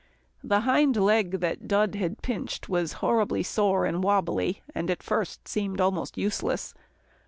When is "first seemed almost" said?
5.03-6.17